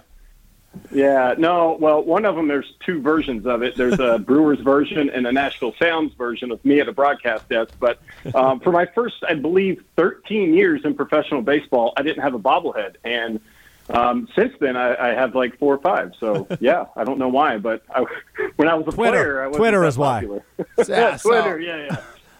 Yeah, 0.91 1.35
no, 1.37 1.77
well, 1.79 2.01
one 2.03 2.25
of 2.25 2.35
them, 2.35 2.47
there's 2.47 2.73
two 2.83 2.99
versions 2.99 3.45
of 3.45 3.61
it. 3.61 3.75
There's 3.75 3.99
a 3.99 4.17
Brewers 4.25 4.59
version 4.59 5.07
and 5.11 5.27
a 5.27 5.31
Nashville 5.31 5.75
Sounds 5.77 6.15
version 6.15 6.49
of 6.49 6.63
me 6.65 6.79
at 6.79 6.87
a 6.87 6.91
broadcast 6.91 7.47
desk. 7.47 7.75
But 7.79 7.99
um, 8.33 8.59
for 8.59 8.71
my 8.71 8.87
first, 8.87 9.17
I 9.27 9.35
believe, 9.35 9.83
13 9.97 10.55
years 10.55 10.81
in 10.83 10.95
professional 10.95 11.43
baseball, 11.43 11.93
I 11.95 12.01
didn't 12.01 12.23
have 12.23 12.33
a 12.33 12.39
bobblehead. 12.39 12.95
And 13.03 13.39
um, 13.91 14.27
since 14.35 14.53
then, 14.59 14.75
I, 14.75 14.95
I 14.95 15.13
have 15.13 15.35
like 15.35 15.59
four 15.59 15.75
or 15.75 15.77
five. 15.77 16.13
So, 16.19 16.47
yeah, 16.59 16.85
I 16.95 17.03
don't 17.03 17.19
know 17.19 17.29
why, 17.29 17.59
but 17.59 17.83
I, 17.93 18.03
when 18.55 18.67
I 18.67 18.73
was 18.73 18.87
a 18.87 18.91
Twitter. 18.91 19.11
player, 19.11 19.43
I 19.43 19.47
wasn't 19.47 19.59
Twitter 19.61 19.81
that 19.81 19.87
is 19.89 19.97
why. 19.99 20.13
popular. 20.21 20.45
Yeah, 20.57 20.65
yeah, 20.87 21.15
so- 21.17 21.29
Twitter, 21.29 21.59
yeah, 21.59 21.85
yeah. 21.91 21.97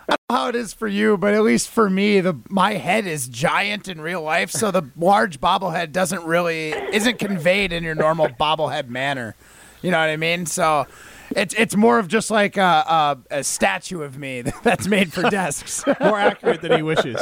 I 0.08 0.12
don't 0.12 0.20
know 0.30 0.36
how 0.36 0.50
it 0.50 0.56
is 0.56 0.74
for 0.74 0.88
you, 0.88 1.18
but 1.18 1.34
at 1.34 1.44
least 1.44 1.70
for 1.70 1.90
me, 1.90 2.20
the 2.20 2.36
my 2.50 2.74
head 2.74 3.08
is 3.08 3.28
giant 3.28 3.88
in 3.88 4.02
real 4.02 4.22
life, 4.22 4.52
so 4.52 4.70
the 4.72 4.84
large 4.98 5.40
bobblehead 5.40 5.92
doesn't 5.92 6.24
really 6.26 6.72
isn't 6.72 7.20
conveyed 7.20 7.72
in 7.72 7.84
your 7.84 7.96
normal 7.96 8.28
bobblehead 8.28 8.90
manner. 8.90 9.36
You 9.82 9.92
know 9.92 10.00
what 10.00 10.10
I 10.10 10.18
mean? 10.18 10.46
So 10.46 10.88
it's 11.32 11.54
it's 11.56 11.76
more 11.76 12.00
of 12.00 12.08
just 12.08 12.30
like 12.32 12.58
a, 12.58 12.62
a, 12.62 13.18
a 13.40 13.44
statue 13.44 14.02
of 14.02 14.18
me 14.18 14.42
that's 14.64 14.88
made 14.88 15.14
for 15.14 15.24
desks. 15.30 15.86
More 16.00 16.20
accurate 16.20 16.62
than 16.62 16.74
he 16.74 16.82
wishes. 16.82 17.18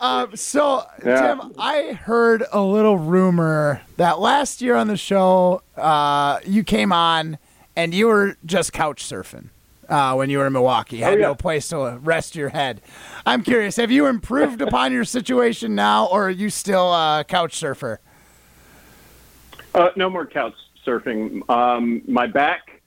Um, 0.00 0.36
so, 0.36 0.84
Yeah. 1.04 1.34
Tim, 1.34 1.52
I 1.58 1.92
heard 1.92 2.44
a 2.52 2.60
little 2.60 2.96
rumor 2.98 3.82
that 3.96 4.20
last 4.20 4.62
year 4.62 4.76
on 4.76 4.86
the 4.86 4.96
show, 4.96 5.62
uh, 5.76 6.38
you 6.46 6.62
came 6.62 6.92
on 6.92 7.38
and 7.74 7.92
you 7.92 8.06
were 8.06 8.36
just 8.46 8.72
couch 8.72 9.02
surfing 9.04 9.48
uh, 9.88 10.14
when 10.14 10.30
you 10.30 10.38
were 10.38 10.46
in 10.46 10.52
Milwaukee. 10.52 10.98
You 10.98 11.04
had 11.04 11.14
Oh, 11.14 11.16
yeah. 11.16 11.26
no 11.28 11.34
place 11.34 11.68
to 11.68 11.98
rest 12.02 12.36
your 12.36 12.48
head. 12.50 12.80
I'm 13.26 13.42
curious, 13.42 13.76
have 13.76 13.90
you 13.90 14.06
improved 14.06 14.60
upon 14.68 14.92
your 14.92 15.04
situation 15.04 15.74
now, 15.74 16.06
or 16.06 16.26
are 16.26 16.30
you 16.30 16.50
still 16.50 16.92
a 16.92 17.24
couch 17.26 17.54
surfer? 17.56 18.00
Uh, 19.74 19.90
no 19.96 20.08
more 20.10 20.26
couch 20.26 20.54
surfing. 20.86 21.48
Um, 21.50 22.02
my 22.08 22.26
back 22.26 22.82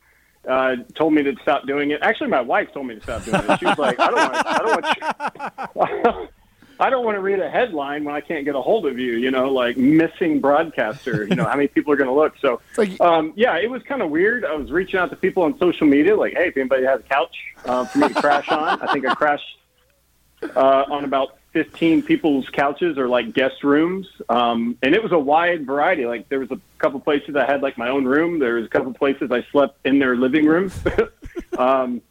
uh, 0.49 0.75
told 0.95 1.13
me 1.13 1.21
to 1.23 1.35
stop 1.41 1.65
doing 1.67 1.91
it. 1.91 1.99
Actually, 2.01 2.29
my 2.29 2.41
wife 2.41 2.71
told 2.73 2.87
me 2.87 2.95
to 2.95 3.01
stop 3.01 3.23
doing 3.23 3.41
it. 3.47 3.59
She 3.59 3.65
was 3.65 3.77
like, 3.77 3.99
"I 3.99 4.07
don't 4.07 4.15
want. 4.15 4.47
I 4.47 4.57
don't 4.57 6.05
want." 6.05 6.29
I 6.81 6.89
don't 6.89 7.05
want 7.05 7.15
to 7.15 7.21
read 7.21 7.39
a 7.39 7.49
headline 7.49 8.03
when 8.03 8.15
I 8.15 8.21
can't 8.21 8.43
get 8.43 8.55
a 8.55 8.61
hold 8.61 8.87
of 8.87 8.97
you. 8.97 9.13
You 9.13 9.29
know, 9.29 9.49
like 9.53 9.77
missing 9.77 10.41
broadcaster. 10.41 11.27
You 11.27 11.35
know, 11.35 11.45
how 11.45 11.55
many 11.55 11.67
people 11.67 11.93
are 11.93 11.95
going 11.95 12.09
to 12.09 12.15
look? 12.15 12.33
So, 12.41 12.59
like- 12.77 12.99
um, 12.99 13.33
yeah, 13.35 13.57
it 13.57 13.69
was 13.69 13.83
kind 13.83 14.01
of 14.01 14.09
weird. 14.09 14.43
I 14.43 14.55
was 14.55 14.71
reaching 14.71 14.99
out 14.99 15.11
to 15.11 15.15
people 15.15 15.43
on 15.43 15.57
social 15.59 15.85
media, 15.85 16.15
like, 16.15 16.33
"Hey, 16.33 16.47
if 16.47 16.57
anybody 16.57 16.83
has 16.85 16.99
a 16.99 17.03
couch 17.03 17.35
uh, 17.65 17.85
for 17.85 17.99
me 17.99 18.07
to 18.07 18.13
crash 18.15 18.49
on," 18.49 18.81
I 18.81 18.91
think 18.91 19.05
I 19.05 19.13
crashed 19.13 19.57
uh, 20.55 20.85
on 20.89 21.03
about 21.05 21.37
15 21.53 22.01
people's 22.01 22.47
couches 22.49 22.97
or 22.97 23.07
like 23.07 23.33
guest 23.33 23.63
rooms. 23.63 24.07
Um, 24.29 24.77
and 24.81 24.95
it 24.95 25.03
was 25.03 25.11
a 25.11 25.19
wide 25.19 25.65
variety. 25.65 26.05
Like 26.05 26.29
there 26.29 26.39
was 26.39 26.49
a 26.51 26.59
couple 26.79 26.99
places 26.99 27.35
I 27.35 27.45
had 27.45 27.61
like 27.61 27.77
my 27.77 27.89
own 27.89 28.05
room. 28.05 28.39
There 28.39 28.55
was 28.55 28.65
a 28.65 28.69
couple 28.69 28.93
places 28.93 29.31
I 29.31 29.43
slept 29.51 29.85
in 29.85 29.99
their 29.99 30.15
living 30.15 30.45
room. 30.45 30.71
um, 31.57 32.01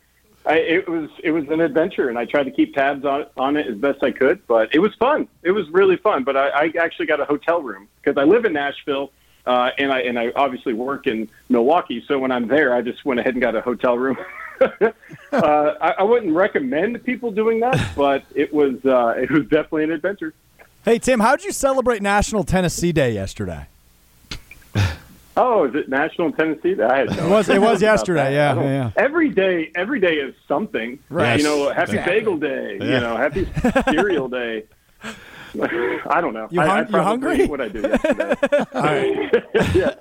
I, 0.46 0.54
it 0.54 0.88
was 0.88 1.10
it 1.22 1.32
was 1.32 1.46
an 1.48 1.60
adventure, 1.60 2.08
and 2.08 2.18
I 2.18 2.24
tried 2.24 2.44
to 2.44 2.50
keep 2.50 2.74
tabs 2.74 3.04
on 3.04 3.26
on 3.36 3.56
it 3.56 3.66
as 3.66 3.76
best 3.76 4.02
I 4.02 4.10
could. 4.10 4.46
But 4.46 4.74
it 4.74 4.78
was 4.78 4.94
fun. 4.94 5.28
It 5.42 5.50
was 5.50 5.68
really 5.70 5.96
fun. 5.96 6.24
But 6.24 6.36
I, 6.36 6.48
I 6.48 6.72
actually 6.80 7.06
got 7.06 7.20
a 7.20 7.26
hotel 7.26 7.62
room 7.62 7.88
because 8.02 8.20
I 8.20 8.24
live 8.24 8.46
in 8.46 8.54
Nashville, 8.54 9.12
uh, 9.46 9.70
and 9.76 9.92
I 9.92 10.00
and 10.00 10.18
I 10.18 10.32
obviously 10.34 10.72
work 10.72 11.06
in 11.06 11.28
Milwaukee. 11.50 12.02
So 12.08 12.18
when 12.18 12.32
I'm 12.32 12.48
there, 12.48 12.74
I 12.74 12.80
just 12.80 13.04
went 13.04 13.20
ahead 13.20 13.34
and 13.34 13.42
got 13.42 13.54
a 13.54 13.60
hotel 13.60 13.98
room. 13.98 14.16
uh, 14.60 14.90
I, 15.32 15.94
I 15.98 16.02
wouldn't 16.02 16.34
recommend 16.34 17.02
people 17.04 17.30
doing 17.30 17.60
that, 17.60 17.92
but 17.94 18.24
it 18.34 18.52
was 18.52 18.82
uh, 18.86 19.14
it 19.18 19.30
was 19.30 19.42
definitely 19.42 19.84
an 19.84 19.92
adventure. 19.92 20.32
Hey 20.84 20.98
Tim, 20.98 21.20
how 21.20 21.36
did 21.36 21.44
you 21.44 21.52
celebrate 21.52 22.00
National 22.00 22.44
Tennessee 22.44 22.92
Day 22.92 23.12
yesterday? 23.12 23.66
Oh, 25.36 25.64
is 25.64 25.74
it 25.74 25.88
National 25.88 26.32
Tennessee? 26.32 26.76
I 26.82 26.98
had 26.98 27.10
no 27.16 27.26
It 27.26 27.30
was- 27.30 27.48
it 27.48 27.60
was 27.60 27.80
yesterday, 27.80 28.34
that. 28.34 28.56
yeah, 28.56 28.62
yeah. 28.62 28.90
Every 28.96 29.28
day, 29.30 29.70
every 29.74 30.00
day 30.00 30.14
is 30.16 30.34
something. 30.48 30.98
Right. 31.08 31.38
You 31.38 31.44
know, 31.44 31.68
Happy 31.72 31.92
Exactly. 31.92 32.14
Bagel 32.14 32.36
Day. 32.38 32.78
Yeah. 32.80 32.84
You 32.86 33.00
know, 33.00 33.16
Happy 33.16 33.48
Cereal 33.90 34.28
Day. 34.28 34.64
I 35.60 36.20
don't 36.20 36.34
know. 36.34 36.48
You 36.50 36.60
I, 36.60 36.66
hung- 36.66 36.94
I 36.94 36.98
you 36.98 37.02
hungry? 37.04 37.46
What 37.46 37.60
I 37.60 37.68
do 37.68 37.80
yesterday. 37.80 38.34
yeah. 39.74 39.94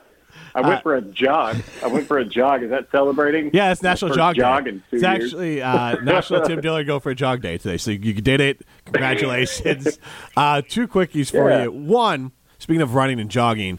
I 0.56 0.62
Uh, 0.62 0.68
went 0.68 0.82
for 0.84 0.96
a 0.96 1.02
jog. 1.02 1.58
I 1.84 1.88
went 1.88 2.08
for 2.08 2.18
a 2.18 2.26
jog. 2.26 2.64
Is 2.64 2.72
that 2.72 2.90
celebrating? 2.92 3.52
Yeah, 3.54 3.72
it's 3.72 3.84
National 3.84 4.16
Jog 4.16 4.34
Day. 4.36 4.42
jog 4.42 4.68
it's 4.68 4.82
years. 4.92 5.04
actually 5.04 5.62
uh, 5.62 5.96
National 6.02 6.42
Tim 6.42 6.60
Dillard 6.60 6.88
Go 6.88 7.00
for 7.00 7.12
a 7.12 7.16
Jog 7.16 7.42
Day 7.42 7.60
today. 7.60 7.78
So 7.78 7.92
you 7.92 8.14
did 8.16 8.42
it. 8.42 8.62
Congratulations. 8.86 10.00
uh, 10.36 10.64
two 10.68 10.88
quickies 10.88 11.30
for 11.30 11.50
Yeah. 11.52 11.64
you. 11.66 11.72
One, 11.72 12.32
speaking 12.58 12.82
of 12.82 12.96
running 12.96 13.20
and 13.20 13.30
jogging, 13.30 13.78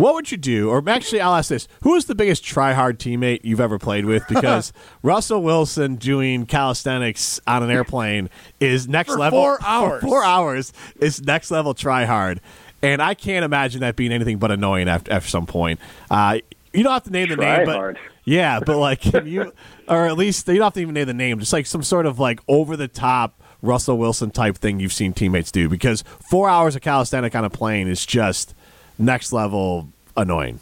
what 0.00 0.14
would 0.14 0.30
you 0.32 0.36
do? 0.36 0.70
Or 0.70 0.82
actually, 0.88 1.20
I'll 1.20 1.34
ask 1.34 1.48
this: 1.48 1.68
Who 1.82 1.94
is 1.94 2.06
the 2.06 2.14
biggest 2.14 2.44
try-hard 2.44 2.98
teammate 2.98 3.40
you've 3.44 3.60
ever 3.60 3.78
played 3.78 4.04
with? 4.06 4.26
Because 4.28 4.72
Russell 5.02 5.42
Wilson 5.42 5.96
doing 5.96 6.46
calisthenics 6.46 7.40
on 7.46 7.62
an 7.62 7.70
airplane 7.70 8.30
is 8.58 8.88
next 8.88 9.12
For 9.12 9.18
level. 9.18 9.40
four 9.40 9.58
for 9.60 9.66
hours. 9.66 10.02
four 10.02 10.24
hours 10.24 10.72
is 11.00 11.22
next 11.22 11.50
level 11.50 11.74
try-hard, 11.74 12.40
and 12.82 13.00
I 13.02 13.14
can't 13.14 13.44
imagine 13.44 13.80
that 13.80 13.96
being 13.96 14.12
anything 14.12 14.38
but 14.38 14.50
annoying 14.50 14.88
after, 14.88 15.12
after 15.12 15.28
some 15.28 15.46
point. 15.46 15.80
Uh, 16.10 16.38
you 16.72 16.82
don't 16.84 16.92
have 16.92 17.04
to 17.04 17.10
name 17.10 17.28
the 17.28 17.36
name, 17.36 17.64
but 17.66 17.72
Try-hard. 17.72 17.98
yeah, 18.24 18.60
but 18.60 18.76
like, 18.78 19.00
can 19.00 19.26
you, 19.26 19.52
or 19.88 20.06
at 20.06 20.16
least 20.16 20.46
you 20.48 20.54
don't 20.54 20.64
have 20.64 20.74
to 20.74 20.80
even 20.80 20.94
name 20.94 21.06
the 21.06 21.14
name, 21.14 21.38
just 21.40 21.52
like 21.52 21.66
some 21.66 21.82
sort 21.82 22.06
of 22.06 22.18
like 22.18 22.40
over 22.48 22.76
the 22.76 22.88
top 22.88 23.42
Russell 23.60 23.98
Wilson 23.98 24.30
type 24.30 24.56
thing 24.56 24.80
you've 24.80 24.92
seen 24.92 25.12
teammates 25.12 25.50
do. 25.52 25.68
Because 25.68 26.02
four 26.30 26.48
hours 26.48 26.76
of 26.76 26.82
calisthenic 26.82 27.34
on 27.34 27.44
a 27.44 27.50
plane 27.50 27.88
is 27.88 28.06
just 28.06 28.54
next 29.00 29.32
level 29.32 29.88
annoying. 30.16 30.60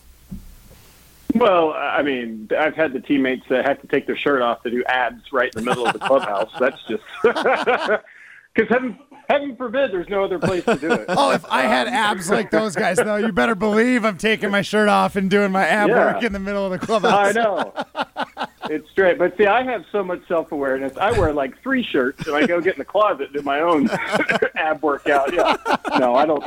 Well, 1.35 1.75
I 1.75 2.03
mean, 2.03 2.49
I've 2.59 2.75
had 2.75 2.95
the 2.95 3.01
teammates 3.01 3.47
that 3.51 3.67
have 3.67 3.81
to 3.83 3.87
take 3.87 4.07
their 4.07 4.17
shirt 4.17 4.41
off 4.41 4.63
to 4.63 4.71
do 4.71 4.83
abs 4.85 5.31
right 5.31 5.53
in 5.55 5.63
the 5.63 5.69
middle 5.71 5.87
of 5.87 5.93
the 5.93 5.99
clubhouse. 5.99 6.51
That's 6.59 6.83
just 6.89 7.03
because 7.23 8.69
heaven, 8.71 8.99
heaven 9.29 9.55
forbid, 9.57 9.93
there's 9.93 10.09
no 10.09 10.25
other 10.25 10.39
place 10.39 10.65
to 10.65 10.77
do 10.77 10.91
it. 10.91 11.05
Oh, 11.09 11.33
if 11.33 11.45
I 11.51 11.63
had 11.63 11.87
abs 11.87 12.31
like 12.31 12.51
those 12.51 12.75
guys, 12.75 12.97
though, 12.97 13.17
you 13.17 13.31
better 13.31 13.55
believe 13.55 14.05
I'm 14.07 14.17
taking 14.17 14.51
my 14.51 14.63
shirt 14.63 14.89
off 14.89 15.17
and 15.17 15.29
doing 15.31 15.53
my 15.53 15.67
ab 15.67 15.91
Yeah. 15.91 16.15
work 16.15 16.23
in 16.23 16.33
the 16.33 16.39
middle 16.41 16.65
of 16.65 16.73
the 16.73 16.85
clubhouse. 16.85 17.37
I 17.37 17.41
know. 17.41 17.75
It's 18.71 18.89
straight. 18.91 19.19
But 19.19 19.37
see, 19.37 19.47
I 19.47 19.63
have 19.65 19.85
so 19.93 20.03
much 20.03 20.27
self 20.29 20.51
awareness. 20.51 20.97
I 20.97 21.13
wear 21.13 21.33
like 21.35 21.61
three 21.63 21.83
shirts 21.83 22.27
and 22.27 22.35
I 22.35 22.47
go 22.47 22.61
get 22.61 22.75
in 22.75 22.79
the 22.79 22.85
closet 22.87 23.27
and 23.29 23.35
do 23.35 23.43
my 23.43 23.61
own 23.61 23.89
ab 24.57 24.83
workout. 24.83 25.33
Yeah. 25.33 25.57
No, 25.99 26.15
I 26.15 26.25
don't. 26.25 26.43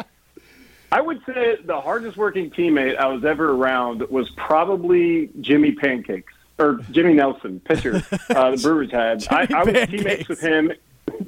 I 0.92 1.00
would 1.00 1.22
say 1.26 1.58
the 1.64 1.80
hardest 1.80 2.18
working 2.18 2.52
teammate 2.52 2.98
I 2.98 3.08
was 3.08 3.24
ever 3.24 3.52
around 3.52 4.02
was 4.10 4.30
probably 4.32 5.30
Jimmy 5.40 5.72
Pancakes 5.72 6.34
or 6.60 6.80
Jimmy 6.92 7.14
Nelson, 7.14 7.62
pitcher 7.62 7.96
uh, 8.30 8.52
the 8.52 8.58
Brewers 8.58 8.92
had. 8.92 9.26
I, 9.30 9.48
I 9.54 9.64
was 9.64 9.88
teammates 9.88 10.28
with 10.28 10.42
him, 10.42 10.74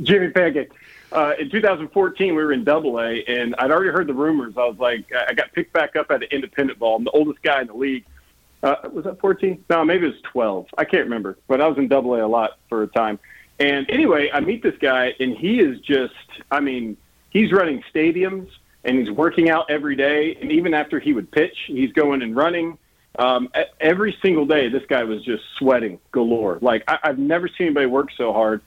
Jimmy 0.02 0.30
Pancake. 0.30 0.72
Uh, 1.14 1.34
in 1.40 1.50
2014, 1.50 2.36
we 2.36 2.44
were 2.44 2.52
in 2.52 2.64
Double 2.64 3.00
A, 3.00 3.24
and 3.26 3.56
I'd 3.58 3.72
already 3.72 3.92
heard 3.92 4.08
the 4.08 4.14
rumors. 4.14 4.56
I 4.58 4.66
was 4.66 4.78
like, 4.80 5.06
I 5.14 5.34
got 5.34 5.54
picked 5.54 5.72
back 5.72 5.96
up 5.96 6.12
at 6.12 6.24
an 6.24 6.30
independent 6.32 6.80
ball. 6.80 6.98
I'm 6.98 7.04
the 7.04 7.12
oldest 7.12 7.42
guy 7.42 7.62
in 7.62 7.68
the 7.68 7.76
league. 7.76 8.06
Uh, 8.64 8.76
was 8.92 9.06
that 9.06 9.20
14? 9.20 9.64
No, 9.70 9.86
maybe 9.86 10.08
it 10.08 10.10
was 10.10 10.22
12. 10.24 10.68
I 10.78 10.86
can't 10.86 11.04
remember, 11.04 11.38
but 11.48 11.62
I 11.62 11.68
was 11.68 11.78
in 11.78 11.88
Double 11.88 12.16
A 12.16 12.26
a 12.26 12.28
lot 12.28 12.58
for 12.68 12.84
a 12.84 12.88
time. 12.88 13.20
And 13.60 13.90
anyway, 13.90 14.30
I 14.34 14.40
meet 14.40 14.64
this 14.64 14.78
guy, 14.80 15.14
and 15.20 15.38
he 15.38 15.60
is 15.60 15.80
just, 15.82 16.14
I 16.52 16.60
mean, 16.60 16.98
he's 17.30 17.52
running 17.52 17.84
stadiums 17.94 18.50
and 18.84 18.98
he's 18.98 19.12
working 19.12 19.50
out 19.50 19.70
every 19.70 19.96
day. 19.96 20.38
And 20.42 20.52
even 20.52 20.74
after 20.74 21.00
he 21.00 21.14
would 21.14 21.32
pitch, 21.32 21.58
he's 21.68 21.92
going 21.94 22.22
and 22.22 22.36
running. 22.36 22.78
Um, 23.18 23.50
every 23.80 24.18
single 24.22 24.46
day, 24.46 24.70
this 24.70 24.84
guy 24.88 25.04
was 25.04 25.24
just 25.24 25.44
sweating 25.58 26.00
galore. 26.12 26.58
Like, 26.62 26.84
I, 26.88 27.00
I've 27.04 27.20
never 27.20 27.48
seen 27.48 27.68
anybody 27.68 27.86
work 27.86 28.10
so 28.18 28.34
hard. 28.34 28.62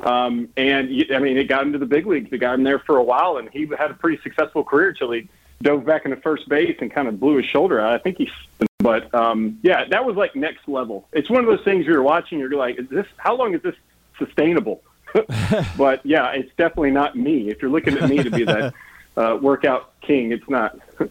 Um, 0.00 0.48
and 0.56 1.04
I 1.14 1.18
mean, 1.18 1.36
it 1.36 1.44
got 1.44 1.62
him 1.62 1.72
to 1.72 1.78
the 1.78 1.86
big 1.86 2.06
leagues. 2.06 2.32
It 2.32 2.38
got 2.38 2.54
him 2.54 2.64
there 2.64 2.78
for 2.78 2.96
a 2.96 3.02
while, 3.02 3.36
and 3.36 3.50
he 3.50 3.66
had 3.78 3.90
a 3.90 3.94
pretty 3.94 4.20
successful 4.22 4.64
career 4.64 4.92
till 4.92 5.10
he 5.10 5.28
dove 5.62 5.84
back 5.84 6.06
into 6.06 6.16
first 6.16 6.48
base 6.48 6.76
and 6.80 6.90
kind 6.90 7.06
of 7.06 7.20
blew 7.20 7.36
his 7.36 7.46
shoulder 7.46 7.80
out. 7.80 7.92
I 7.92 7.98
think 7.98 8.16
he, 8.16 8.30
but 8.78 9.14
um, 9.14 9.58
yeah, 9.62 9.84
that 9.90 10.04
was 10.04 10.16
like 10.16 10.34
next 10.34 10.66
level. 10.66 11.06
It's 11.12 11.28
one 11.28 11.40
of 11.40 11.46
those 11.46 11.64
things 11.64 11.84
you're 11.84 12.02
watching. 12.02 12.38
You're 12.38 12.50
like, 12.52 12.78
is 12.78 12.88
this? 12.88 13.06
How 13.18 13.36
long 13.36 13.54
is 13.54 13.62
this 13.62 13.74
sustainable? 14.18 14.82
but 15.76 16.04
yeah, 16.06 16.30
it's 16.30 16.50
definitely 16.56 16.92
not 16.92 17.16
me. 17.16 17.50
If 17.50 17.60
you're 17.60 17.70
looking 17.70 17.98
at 17.98 18.08
me 18.08 18.22
to 18.22 18.30
be 18.30 18.44
that 18.44 18.72
uh, 19.16 19.38
workout 19.40 19.92
king, 20.00 20.32
it's 20.32 20.48
not. 20.48 20.78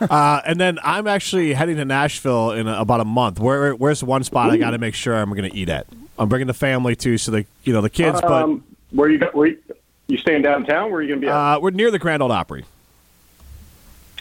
Uh, 0.00 0.40
and 0.44 0.58
then 0.58 0.76
I'm 0.82 1.06
actually 1.06 1.52
heading 1.52 1.76
to 1.76 1.84
Nashville 1.84 2.50
in 2.50 2.66
a, 2.66 2.80
about 2.80 3.00
a 3.00 3.04
month. 3.04 3.38
Where, 3.38 3.76
where's 3.76 4.00
the 4.00 4.06
one 4.06 4.24
spot 4.24 4.50
I 4.50 4.56
got 4.56 4.70
to 4.72 4.78
make 4.78 4.96
sure 4.96 5.14
I'm 5.14 5.30
going 5.30 5.48
to 5.48 5.56
eat 5.56 5.68
at? 5.68 5.86
I'm 6.18 6.28
bringing 6.28 6.48
the 6.48 6.52
family 6.54 6.96
too, 6.96 7.16
so 7.16 7.30
the 7.30 7.46
you 7.62 7.72
know 7.72 7.80
the 7.80 7.88
kids. 7.88 8.20
Um, 8.24 8.64
where 8.90 9.08
you 9.08 9.18
go? 9.18 9.30
Where 9.32 9.46
you, 9.46 9.58
you 10.08 10.18
staying 10.18 10.42
downtown? 10.42 10.90
Where 10.90 10.98
are 10.98 11.02
you 11.02 11.08
going 11.10 11.20
to 11.20 11.26
be? 11.26 11.30
At? 11.30 11.34
uh, 11.56 11.60
we're 11.60 11.70
near 11.70 11.92
the 11.92 12.00
Grand 12.00 12.24
Ole 12.24 12.32
Opry. 12.32 12.64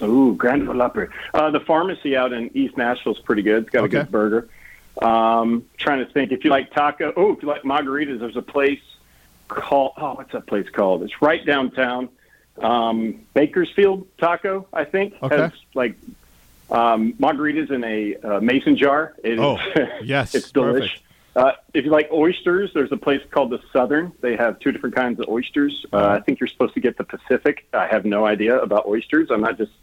Ooh, 0.03 0.35
Grand 0.35 0.67
Ole 0.69 0.81
Opry. 0.81 1.07
Uh, 1.33 1.49
the 1.51 1.59
pharmacy 1.61 2.15
out 2.15 2.31
in 2.33 2.55
East 2.55 2.77
Nashville 2.77 3.13
is 3.15 3.19
pretty 3.21 3.41
good. 3.41 3.63
It's 3.63 3.71
got 3.71 3.85
Okay. 3.85 3.97
a 3.97 4.03
good 4.03 4.11
burger. 4.11 4.47
Um, 5.01 5.65
trying 5.77 6.05
to 6.05 6.11
think 6.11 6.31
if 6.33 6.43
you 6.43 6.49
like 6.49 6.71
taco. 6.71 7.13
Oh, 7.15 7.33
if 7.33 7.41
you 7.41 7.47
like 7.47 7.63
margaritas, 7.63 8.19
there's 8.19 8.37
a 8.37 8.41
place 8.41 8.81
called. 9.47 9.93
Oh, 9.97 10.13
what's 10.13 10.31
that 10.33 10.45
place 10.47 10.69
called? 10.69 11.01
It's 11.03 11.21
right 11.21 11.43
downtown. 11.45 12.09
Um, 12.61 13.21
Bakersfield 13.33 14.07
Taco, 14.17 14.67
I 14.73 14.85
think, 14.85 15.15
Okay. 15.21 15.37
has 15.37 15.51
like 15.73 15.95
um, 16.69 17.13
margaritas 17.13 17.69
in 17.71 17.83
a 17.83 18.15
uh, 18.15 18.39
mason 18.39 18.75
jar. 18.77 19.13
It 19.23 19.33
is- 19.33 19.39
Oh, 19.39 19.57
yes, 20.03 20.33
it's 20.35 20.51
delicious. 20.51 20.99
Uh, 21.35 21.51
if 21.73 21.83
you 21.83 21.91
like 21.91 22.09
oysters, 22.13 22.71
there's 22.73 22.93
a 22.93 22.97
place 22.97 23.19
called 23.29 23.49
the 23.49 23.59
Southern. 23.73 24.13
They 24.21 24.37
have 24.37 24.57
two 24.59 24.71
different 24.71 24.95
kinds 24.95 25.19
of 25.19 25.27
oysters. 25.27 25.85
Uh, 25.91 26.07
I 26.07 26.21
think 26.21 26.39
you're 26.39 26.47
supposed 26.47 26.73
to 26.75 26.79
get 26.79 26.97
the 26.97 27.03
Pacific. 27.03 27.67
I 27.73 27.87
have 27.87 28.05
no 28.05 28.25
idea 28.25 28.57
about 28.57 28.85
oysters. 28.87 29.29
I'm 29.29 29.41
not 29.41 29.57
just 29.57 29.73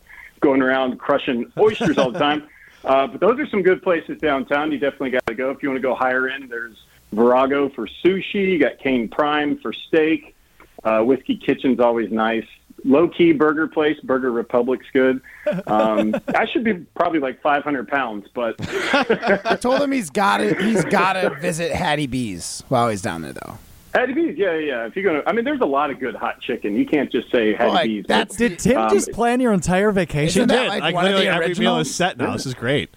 going 0.41 0.63
around 0.63 0.99
crushing 0.99 1.53
oysters 1.59 1.99
all 1.99 2.11
the 2.11 2.19
time. 2.19 2.45
Uh, 2.85 3.07
but 3.07 3.21
those 3.21 3.39
are 3.39 3.47
some 3.47 3.63
good 3.63 3.81
places 3.81 4.19
downtown. 4.19 4.73
You 4.73 4.77
definitely 4.77 5.11
got 5.11 5.25
to 5.27 5.37
go 5.37 5.51
if 5.51 5.63
you 5.63 5.69
want 5.69 5.77
to 5.81 5.81
go 5.89 5.95
higher 5.95 6.27
end. 6.29 6.51
There's 6.51 6.75
Virago 7.13 7.69
for 7.69 7.87
sushi. 7.87 8.35
You 8.55 8.59
got 8.59 8.81
Kayne 8.81 9.07
Prime 9.09 9.57
for 9.59 9.73
steak. 9.73 10.35
Uh, 10.83 11.01
Whiskey 11.05 11.37
Kitchen's 11.37 11.79
always 11.79 12.11
nice. 12.11 12.45
Low 12.85 13.07
key 13.09 13.33
burger 13.33 13.69
place, 13.69 13.99
Burger 14.01 14.33
Republic's 14.33 14.87
good. 14.93 15.21
Um, 15.69 16.15
I 16.35 16.47
should 16.47 16.65
be 16.65 16.75
probably 16.97 17.21
like 17.21 17.41
500 17.41 17.87
pounds, 17.87 18.27
but 18.35 18.57
I 18.61 19.57
told 19.61 19.81
him 19.81 19.93
he's 19.93 20.11
got 20.11 20.39
to 20.39 20.55
he's 20.63 20.85
got 20.91 21.13
to 21.13 21.31
visit 21.41 21.71
Hattie 21.73 22.09
B's 22.09 22.65
while 22.69 22.89
he's 22.89 23.01
down 23.03 23.23
there, 23.23 23.33
though. 23.35 23.59
Hattie 23.95 24.15
B's, 24.15 24.37
yeah, 24.39 24.55
yeah. 24.57 24.87
If 24.87 24.97
you're 24.97 25.05
gonna, 25.05 25.23
I 25.27 25.33
mean, 25.33 25.45
there's 25.45 25.61
a 25.61 25.67
lot 25.67 25.91
of 25.91 26.01
good 26.01 26.15
hot 26.17 26.41
chicken. 26.41 26.75
You 26.75 26.87
can't 26.87 27.13
just 27.13 27.31
say 27.31 27.53
Hattie 27.55 27.71
like, 27.71 27.85
B's. 27.87 28.05
that's- 28.09 28.37
Did 28.37 28.59
Tim 28.59 28.79
Um, 28.79 28.91
just 28.91 29.13
plan 29.13 29.39
your 29.39 29.53
entire 29.53 29.93
vacation? 29.93 30.41
Isn't 30.43 30.49
that 30.49 30.63
did. 30.63 30.69
like 30.69 30.81
Like, 30.83 30.95
literally 30.97 31.27
the 31.27 31.31
every 31.33 31.55
meal 31.55 31.79
is 31.79 31.95
set 31.95 32.17
now. 32.19 32.33
This 32.33 32.47
is 32.47 32.55
great. 32.55 32.91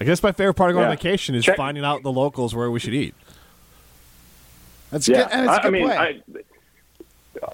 I 0.00 0.04
guess 0.04 0.22
my 0.22 0.32
favorite 0.32 0.54
part 0.54 0.70
of 0.70 0.74
going 0.74 0.84
on 0.86 0.92
vacation 0.92 1.34
is 1.34 1.44
Check- 1.44 1.56
finding 1.56 1.84
out 1.84 2.02
the 2.02 2.12
locals 2.12 2.54
where 2.54 2.70
we 2.70 2.80
should 2.80 2.92
eat. 2.92 3.14
That's 4.90 5.08
yeah. 5.08 5.22
good. 5.24 5.32
And 5.32 5.40
it's 5.46 5.50
a 5.50 5.52
I, 5.52 5.56
I 5.58 5.62
good 5.62 5.72
mean, 5.72 5.84
play. 5.86 5.96
I, 5.96 6.22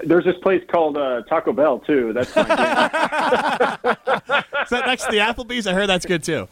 there's 0.04 0.24
this 0.24 0.36
place 0.42 0.62
called 0.68 0.96
uh, 0.96 1.22
Taco 1.22 1.52
Bell 1.52 1.78
too. 1.80 2.12
That's 2.12 2.34
my. 2.34 2.42
Is 4.62 4.70
that 4.70 4.86
next 4.86 5.04
to 5.04 5.10
the 5.10 5.18
Applebee's? 5.18 5.66
I 5.66 5.72
heard 5.72 5.88
that's 5.88 6.06
good 6.06 6.22
too. 6.22 6.48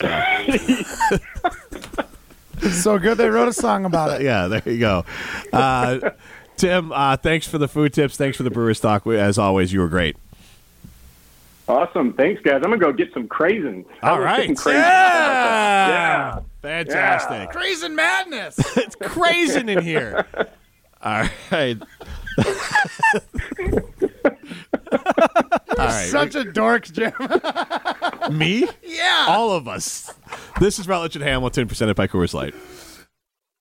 so 2.70 2.98
good 2.98 3.18
they 3.18 3.28
wrote 3.28 3.48
a 3.48 3.52
song 3.52 3.84
about 3.84 4.20
it. 4.20 4.24
Yeah, 4.24 4.48
there 4.48 4.62
you 4.64 4.78
go. 4.78 5.04
Uh, 5.52 6.10
Tim, 6.56 6.92
uh, 6.92 7.16
thanks 7.16 7.46
for 7.46 7.58
the 7.58 7.68
food 7.68 7.92
tips. 7.92 8.16
Thanks 8.16 8.36
for 8.36 8.42
the 8.42 8.50
Brewers 8.50 8.80
talk. 8.80 9.06
As 9.06 9.38
always, 9.38 9.72
you 9.72 9.80
were 9.80 9.88
great. 9.88 10.16
awesome. 11.68 12.12
Thanks, 12.14 12.40
guys. 12.42 12.56
I'm 12.56 12.62
gonna 12.62 12.78
go 12.78 12.92
get 12.92 13.12
some 13.12 13.28
craisins. 13.28 13.84
I 14.02 14.10
All 14.10 14.20
right. 14.20 14.38
getting 14.40 14.56
craisins. 14.56 14.74
Yeah. 14.74 15.88
Yeah. 15.88 16.40
Fantastic. 16.62 17.50
Crazy 17.50 17.88
madness. 17.88 18.58
It's 18.76 18.96
crazy 18.96 19.60
in 19.60 19.82
here. 19.82 20.26
All 21.02 21.24
right. 21.50 21.78
Right. 25.78 26.08
Such 26.10 26.34
a 26.34 26.44
dork, 26.44 26.84
Jim. 26.84 27.12
Me? 28.30 28.68
yeah. 28.82 29.26
All 29.28 29.52
of 29.52 29.66
us. 29.66 30.12
This 30.60 30.78
is 30.78 30.86
Rutledge 30.86 31.16
and 31.16 31.24
Hamilton 31.24 31.68
presented 31.68 31.96
by 31.96 32.06
Coors 32.06 32.34
Light. 32.34 32.54